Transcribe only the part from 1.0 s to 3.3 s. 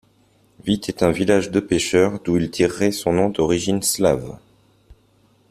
un village de pêcheurs, d'où il tirerait son nom